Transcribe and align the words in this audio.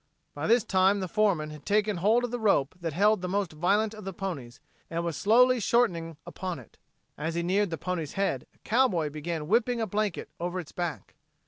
By 0.33 0.47
this 0.47 0.63
time 0.63 0.99
the 0.99 1.07
foreman 1.07 1.51
had 1.51 1.63
taken 1.63 1.97
hold 1.97 2.23
of 2.23 2.31
the 2.31 2.39
rope 2.39 2.73
that 2.81 2.91
held 2.93 3.21
the 3.21 3.27
most 3.29 3.53
violent 3.53 3.93
of 3.93 4.03
the 4.03 4.11
ponies, 4.11 4.59
and 4.89 5.03
was 5.03 5.15
slowly 5.15 5.59
shortening 5.59 6.17
upon 6.25 6.57
it. 6.57 6.79
As 7.19 7.35
he 7.35 7.43
neared 7.43 7.69
the 7.69 7.77
pony's 7.77 8.13
head 8.13 8.47
a 8.55 8.57
cowboy 8.67 9.11
began 9.11 9.47
whipping 9.47 9.79
a 9.79 9.85
blanket 9.85 10.31
over 10.39 10.59
its 10.59 10.71
back. 10.71 11.13